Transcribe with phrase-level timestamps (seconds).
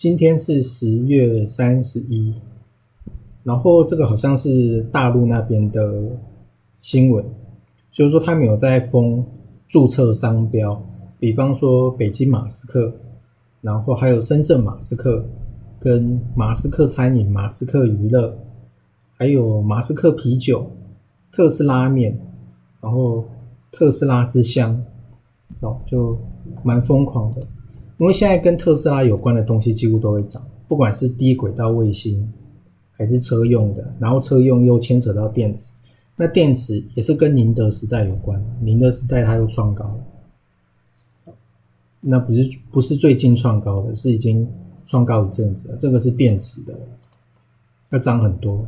[0.00, 2.34] 今天是十月三十一，
[3.42, 5.92] 然后这个好像是大陆那边的
[6.80, 7.22] 新闻，
[7.92, 9.22] 就是说他们有在封
[9.68, 10.82] 注册商标，
[11.18, 12.94] 比方说北京马斯克，
[13.60, 15.22] 然后还有深圳马斯克，
[15.78, 18.38] 跟马斯克餐饮、马斯克娱乐，
[19.18, 20.70] 还有马斯克啤酒、
[21.30, 22.18] 特斯拉面，
[22.80, 23.26] 然后
[23.70, 24.82] 特斯拉之乡，
[25.60, 26.18] 哦，就
[26.64, 27.42] 蛮疯狂的。
[28.00, 32.32] 因为现在跟特斯拉有关的东西几乎都会涨，不管是低轨道卫星，
[32.92, 35.70] 还是车用的，然后车用又牵扯到电池，
[36.16, 41.34] 那电池也是跟宁德时代有关，宁德时代它又创高了，
[42.00, 44.48] 那不是不是最近创高的，是已经
[44.86, 46.72] 创高一阵子了，这个是电池的，
[47.90, 48.66] 要涨很多。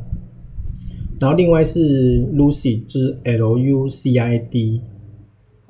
[1.19, 4.79] 然后另外是 Lucy，就是 L U C I D，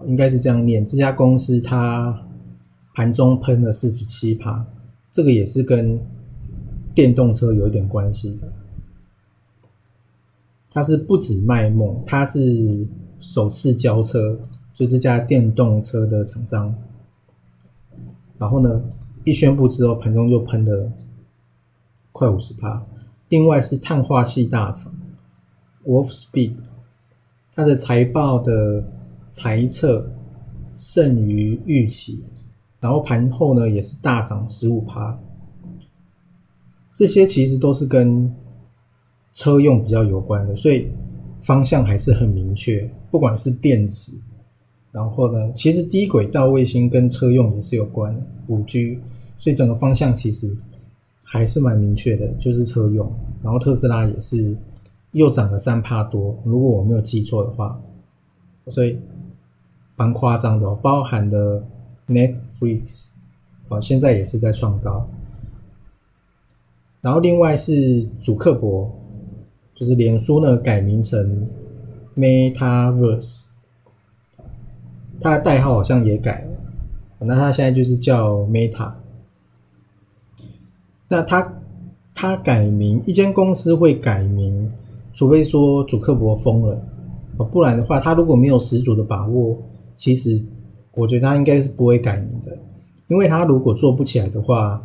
[0.06, 2.28] 应该是这样念，这家公司它。
[2.94, 4.66] 盘中喷了四十七趴，
[5.12, 6.00] 这个也是跟
[6.94, 8.52] 电动车有一点关系的。
[10.70, 12.88] 它是不止卖梦，它是
[13.20, 14.40] 首次交车，
[14.74, 16.74] 就这家电动车的厂商。
[18.38, 18.84] 然后呢，
[19.24, 20.92] 一宣布之后，盘中就喷了
[22.12, 22.82] 快五十趴。
[23.30, 24.94] 另外是碳化系大厂
[25.86, 26.54] Wolfspeed，
[27.54, 28.84] 它的财报的
[29.32, 30.12] 财测
[30.74, 32.24] 胜于预期。
[32.84, 35.18] 然后盘后呢也是大涨十五趴，
[36.94, 38.30] 这些其实都是跟
[39.32, 40.90] 车用比较有关的，所以
[41.42, 42.86] 方向还是很明确。
[43.10, 44.12] 不管是电池，
[44.92, 48.14] 然后呢，其实低轨道卫星跟车用也是有关，
[48.48, 49.00] 五 G，
[49.38, 50.54] 所以整个方向其实
[51.24, 53.10] 还是蛮明确的，就是车用。
[53.42, 54.54] 然后特斯拉也是
[55.14, 57.80] 又涨了三帕多，如果我没有记错的话，
[58.68, 59.00] 所以
[59.96, 61.66] 蛮夸张的，包含的。
[62.14, 63.08] Netflix，
[63.68, 65.10] 哦，现在也是在创高。
[67.02, 68.90] 然后另外是主客博，
[69.76, 71.46] 就是脸书呢改名成
[72.16, 73.46] Metaverse，
[75.20, 78.94] 它的代号好像也改了，那它现在就是叫 Meta。
[81.10, 81.62] 那它
[82.14, 84.72] 它改名，一间公司会改名，
[85.14, 86.82] 除非说主客博疯了，
[87.52, 89.58] 不然的话，他如果没有十足的把握，
[89.94, 90.42] 其实。
[90.96, 92.56] 我觉得他应该是不会改名的，
[93.08, 94.80] 因为他如果做不起来的话，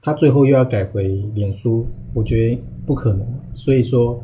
[0.00, 3.26] 他最后又要改回脸书，我觉得不可能。
[3.52, 4.22] 所以说，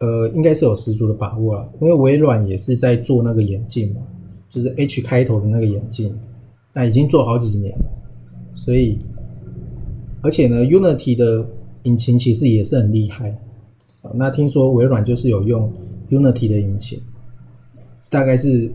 [0.00, 4.02] 呃，应该是有十足的把握了，因为微软也是在做那个眼镜嘛，
[4.50, 6.14] 就是 H 开头的那个眼镜，
[6.74, 7.84] 那已经做好几年了。
[8.54, 8.98] 所以，
[10.20, 11.46] 而且呢，Unity 的
[11.84, 13.34] 引擎其实也是很厉害。
[14.12, 15.72] 那听说微软就是有用
[16.10, 17.00] Unity 的引擎，
[18.10, 18.70] 大概是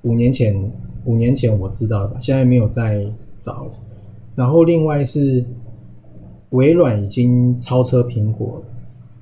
[0.00, 0.58] 五年前。
[1.06, 3.06] 五年前我知道的，现在没有再
[3.38, 3.72] 找了。
[4.34, 5.44] 然后另外是
[6.50, 8.64] 微软已经超车苹果了，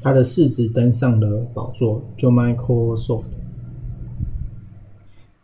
[0.00, 3.31] 它的市值登上了宝座，就 Microsoft。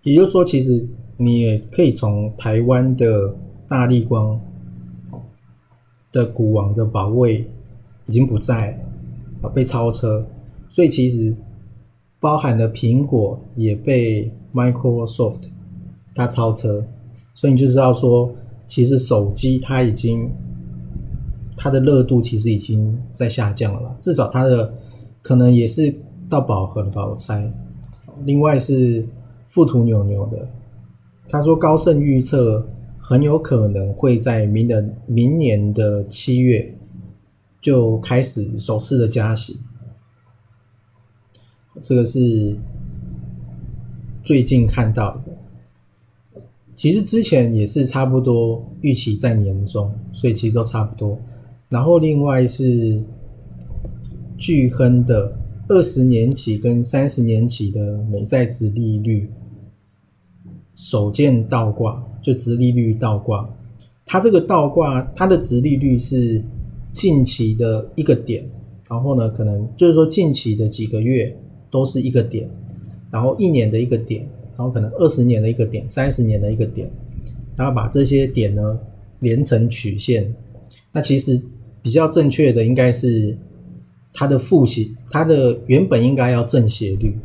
[0.03, 3.35] 也就是说，其实你也可以从台湾的
[3.69, 4.41] 大力光
[6.11, 7.47] 的股王的宝位
[8.07, 8.83] 已经不在
[9.43, 10.27] 啊，被超车，
[10.71, 11.37] 所以其实
[12.19, 15.43] 包含了苹果也被 Microsoft。
[16.21, 16.85] 它超车，
[17.33, 18.31] 所以你就知道说，
[18.67, 20.31] 其实手机它已经
[21.57, 24.71] 它的热度其实已经在下降了，至少它的
[25.23, 25.95] 可能也是
[26.29, 27.51] 到饱和了吧，我猜。
[28.27, 29.09] 另外是
[29.49, 30.47] 富途牛牛的，
[31.27, 32.69] 他说高盛预测
[32.99, 36.75] 很有可能会在明的明年的七月
[37.63, 39.59] 就开始首次的加息，
[41.81, 42.55] 这个是
[44.23, 45.30] 最近看到的。
[46.81, 51.15] 其实之前也是差不多预期在年中，所以其实都差不多。
[51.69, 52.99] 然后另外是
[54.39, 55.31] 巨亨的
[55.69, 59.29] 二十年期跟三十年期的美债值利率
[60.75, 63.47] 首见倒挂，就值利率倒挂。
[64.07, 66.43] 它这个倒挂，它的值利率是
[66.95, 68.43] 近期的一个点，
[68.89, 71.37] 然后呢，可能就是说近期的几个月
[71.71, 72.49] 都是一个点，
[73.11, 74.27] 然后一年的一个点，
[74.61, 76.87] 然后可能二十年的一个点，三十年的一个点，
[77.57, 78.79] 然后把这些点呢
[79.21, 80.31] 连成曲线。
[80.93, 81.43] 那其实
[81.81, 83.35] 比较正确的应该是
[84.13, 87.17] 它的负斜，它的原本应该要正斜率，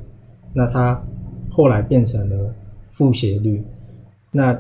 [0.53, 1.05] 那它
[1.49, 2.55] 后来变成了
[2.93, 3.61] 负斜率，
[4.31, 4.57] 那。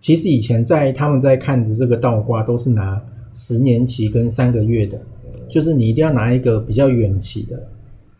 [0.00, 3.02] 其实以前在他们在看的这个倒挂都是拿
[3.32, 5.00] 十年期跟三个月的，
[5.48, 7.66] 就是你一定要拿一个比较远期的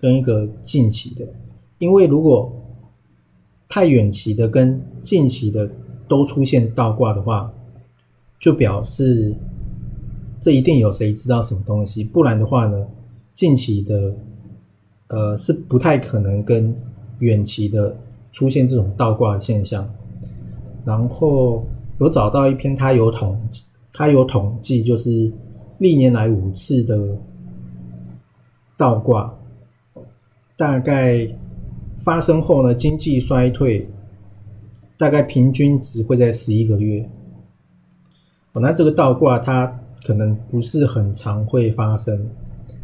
[0.01, 1.27] 跟一个近期的，
[1.77, 2.51] 因为如果
[3.75, 5.69] 太远期的跟近期的
[6.07, 7.53] 都出现倒挂的话，
[8.39, 9.35] 就表示
[10.41, 12.87] 这一定有谁知道什么东西，不然的话呢，
[13.33, 14.15] 近期的
[15.09, 16.73] 呃是不太可能跟
[17.19, 17.97] 远期的
[18.31, 19.93] 出现这种倒挂现象，
[20.85, 21.67] 然后。
[21.99, 23.41] 有找到一篇，他有统，
[23.93, 25.33] 他有统计，就是
[25.79, 27.17] 历年来五次的
[28.77, 29.33] 倒挂，
[30.57, 31.25] 大概
[32.05, 33.89] 发生后呢，经济衰退，
[34.99, 37.09] 大概平均值会在十一个月。
[38.53, 42.29] 那这个倒挂它可能不是很常会发生，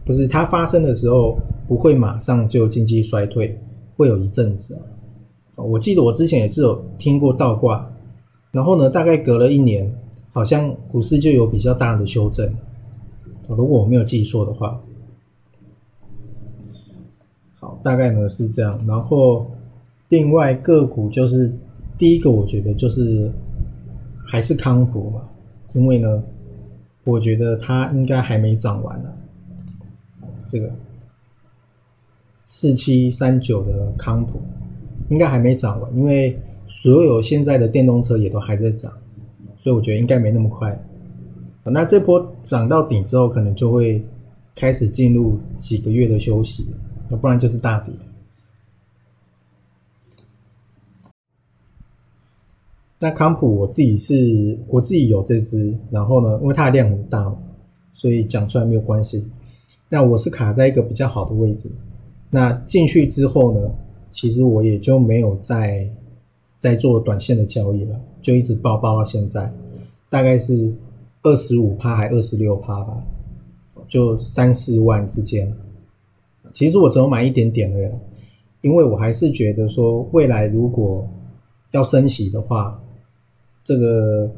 [0.04, 1.38] 不是它发生的时候
[1.68, 3.56] 不会马上就经济衰退，
[3.96, 4.76] 会有一阵子。
[5.56, 7.88] 我记得我之前也是有听过倒挂。
[8.50, 9.94] 然后呢，大概隔了一年，
[10.32, 12.52] 好像股市就有比较大的修正。
[13.46, 14.80] 如果我没有记错的话，
[17.82, 18.80] 大概呢是这样。
[18.86, 19.50] 然后
[20.08, 21.52] 另外个股就是
[21.98, 23.30] 第一个，我觉得就是
[24.26, 25.22] 还是康普嘛，
[25.74, 26.22] 因为呢，
[27.04, 29.10] 我觉得它应该还没涨完呢。
[30.46, 30.70] 这个
[32.36, 34.40] 四七三九的康普
[35.08, 36.38] 应该还没涨完，因为。
[36.72, 38.92] 所有现在的电动车也都还在涨，
[39.58, 40.80] 所以我觉得应该没那么快。
[41.64, 44.00] 那这波涨到顶之后，可能就会
[44.54, 46.64] 开始进入几个月的休息，
[47.10, 47.92] 要不然就是大跌。
[52.98, 57.34] 那康普我自己是我自己有这只，然后呢，因为它的量很大，
[57.92, 59.28] 所以讲出来没有关系。
[59.88, 61.70] 那我是卡在一个比较好的位置，
[62.30, 63.70] 那进去之后呢，
[64.10, 65.90] 其实我也就没有再。
[66.60, 69.50] 在做短线的交易了，就一直爆爆到现在，
[70.10, 70.70] 大概是
[71.22, 73.02] 二十五趴还二十六趴吧，
[73.88, 75.50] 就三四万之间。
[76.52, 77.92] 其实我只有买一点点而已，
[78.62, 81.08] 因为我还是觉得说未来如果
[81.70, 82.80] 要升息的话，
[83.64, 84.30] 这个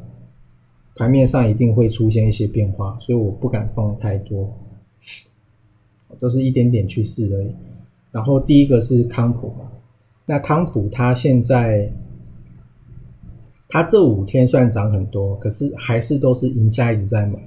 [0.95, 4.51] 盘面上一定会出现一些变化，所以我不敢放太多，
[6.19, 7.53] 都是一点点去试而已。
[8.11, 9.71] 然后第一个是康普嘛，
[10.25, 11.91] 那康普它现在。
[13.69, 17.39] 它这五天虽然涨很多，可是还是都是赢家一直在买。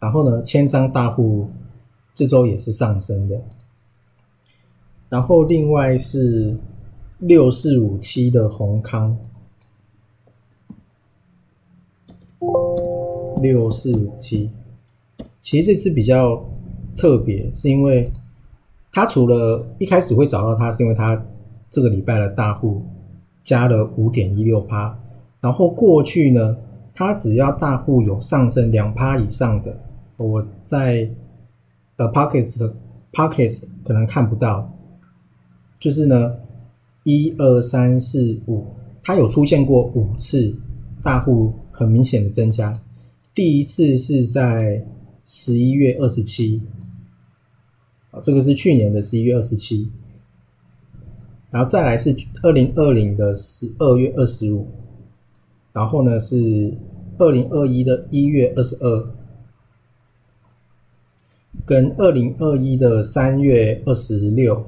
[0.00, 1.46] 然后呢，千张大户
[2.12, 3.40] 这周也是上升的。
[5.12, 6.56] 然后另外是
[7.18, 9.14] 六四五七的宏康，
[13.42, 14.50] 六四五七，
[15.42, 16.42] 其实这次比较
[16.96, 18.10] 特别，是因为
[18.90, 21.22] 它除了一开始会找到它，是因为它
[21.68, 22.82] 这个礼拜的大户
[23.44, 24.98] 加了五点一六趴。
[25.42, 26.56] 然后过去呢，
[26.94, 29.78] 它只要大户有上升两趴以上的，
[30.16, 31.06] 我在
[31.98, 32.74] 呃 pockets 的
[33.12, 34.72] pockets 可能看不到，
[35.82, 36.36] 就是呢
[37.02, 38.64] 一二三四五，
[39.02, 40.54] 它有出现过五次
[41.02, 42.72] 大户很明显的增加，
[43.34, 44.86] 第一次是在
[45.24, 46.62] 十一月二十七，
[48.12, 49.90] 啊，这个是去年的十一月二十七，
[51.50, 54.68] 然后再来是二零二零的十二月二十五。
[55.72, 56.72] 然后呢是
[57.18, 59.10] 二零二一的一月二十二，
[61.66, 64.64] 跟二零二一的三月二十六。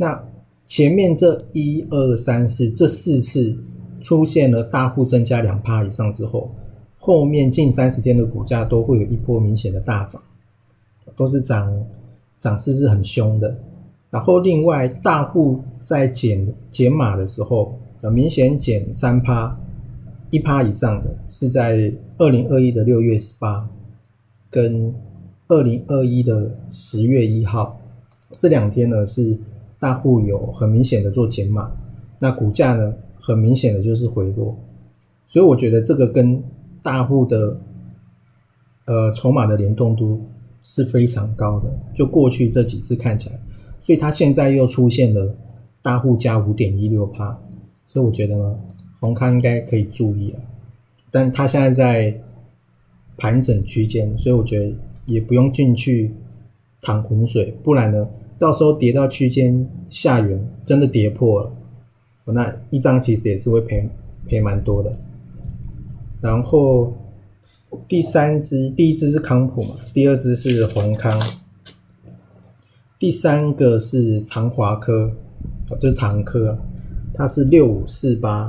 [0.00, 0.18] 那
[0.66, 3.54] 前面这一二三四这四次
[4.00, 6.50] 出现了大户增加两趴以上之后，
[6.98, 10.22] 后面近三十天的股价都会有一波明显的大涨，
[11.14, 11.70] 都是涨
[12.38, 13.54] 涨势是很凶的。
[14.08, 17.78] 然后另外大户在减减码的时候。
[18.02, 19.54] 有明显减三趴，
[20.30, 23.68] 一趴以上的是在二零二一的六月十八，
[24.48, 24.94] 跟
[25.48, 27.78] 二零二一的十月一号
[28.38, 29.38] 这两天呢是
[29.80, 31.72] 大户有很明显的做减码，
[32.18, 34.56] 那股价呢很明显的就是回落，
[35.26, 36.40] 所以我觉得这个跟
[36.82, 37.58] 大户的
[38.84, 40.22] 呃筹码的联动度
[40.62, 43.40] 是非常高的，就过去这几次看起来，
[43.80, 45.34] 所以它现在又出现了
[45.82, 47.36] 大户加五点一六帕，
[47.86, 48.60] 所以我觉得呢，
[49.00, 50.40] 红康应该可以注意啊，
[51.10, 52.20] 但它现在在
[53.16, 54.74] 盘整区间，所以我觉得
[55.06, 56.14] 也不用进去
[56.82, 58.08] 淌浑水，不然呢，
[58.40, 61.52] 到时候跌到区间下缘，真的跌破了，
[62.24, 63.88] 那一张其实也是会赔
[64.26, 64.92] 赔蛮多的，
[66.20, 66.92] 然后。
[67.86, 71.16] 第三支，第一支是康普嘛，第二支是宏康，
[72.98, 75.12] 第三个是长华科，
[75.78, 76.58] 就是长科，
[77.14, 78.48] 它是六五四八。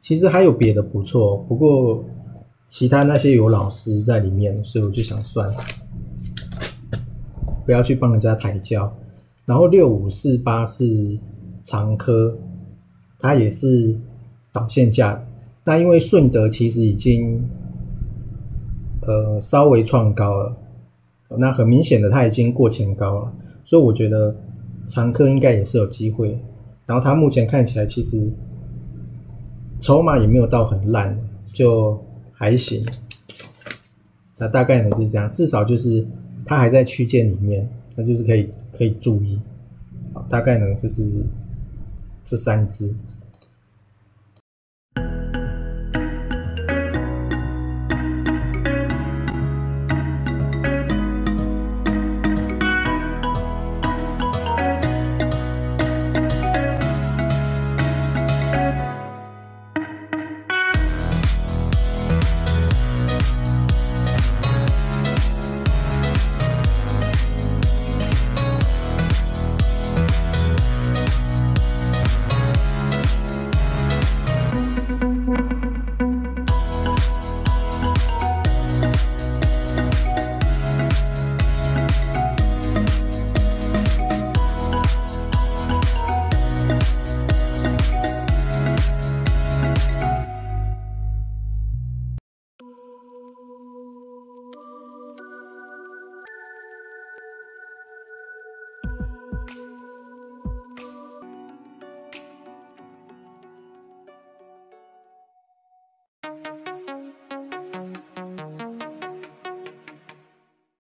[0.00, 2.04] 其实还有别的不错，不过
[2.64, 5.56] 其他那些有老师在里面，所以我就想算了，
[7.64, 8.94] 不要去帮人家抬轿。
[9.46, 11.18] 然后六五四八是
[11.62, 12.36] 长科，
[13.18, 13.98] 它也是
[14.52, 15.26] 导线架的。
[15.64, 17.42] 那因为顺德其实已经，
[19.02, 20.56] 呃，稍微创高了，
[21.38, 23.32] 那很明显的它已经过前高了，
[23.64, 24.34] 所以我觉得
[24.86, 26.38] 长科应该也是有机会。
[26.86, 28.30] 然后它目前看起来其实
[29.80, 31.98] 筹码也没有到很烂，就
[32.32, 32.82] 还行。
[34.38, 36.06] 那大概呢就是这样，至少就是
[36.44, 39.40] 它还在区间里面，那就是可以可以注意。
[40.28, 41.24] 大概呢就是
[42.24, 42.94] 这三只。